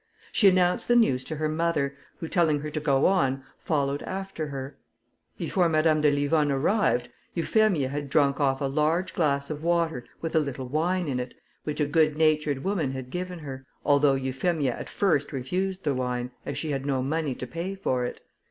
She 0.31 0.47
announced 0.47 0.87
the 0.87 0.95
news 0.95 1.23
to 1.25 1.35
her 1.35 1.47
mother, 1.47 1.95
who 2.17 2.27
telling 2.27 2.61
her 2.61 2.71
to 2.71 2.79
go 2.79 3.05
on, 3.05 3.43
followed 3.59 4.01
after 4.01 4.47
her. 4.47 4.75
Before 5.37 5.69
Madame 5.69 6.01
de 6.01 6.09
Livonne 6.09 6.51
arrived, 6.51 7.09
Euphemia 7.35 7.87
had 7.87 8.09
drunk 8.09 8.39
off 8.39 8.61
a 8.61 8.65
large 8.65 9.13
glass 9.13 9.51
of 9.51 9.61
water, 9.61 10.03
with 10.19 10.35
a 10.35 10.39
little 10.39 10.67
wine 10.67 11.07
in 11.07 11.19
it, 11.19 11.35
which 11.65 11.79
a 11.79 11.85
good 11.85 12.17
natured 12.17 12.63
woman 12.63 12.93
had 12.93 13.11
given 13.11 13.37
her, 13.37 13.63
although 13.85 14.15
Euphemia 14.15 14.71
at 14.75 14.89
first 14.89 15.31
refused 15.31 15.83
the 15.83 15.93
wine, 15.93 16.31
as 16.47 16.57
she 16.57 16.71
had 16.71 16.83
no 16.83 17.03
money 17.03 17.35
to 17.35 17.45
pay 17.45 17.75
for 17.75 18.03
it. 18.03 18.21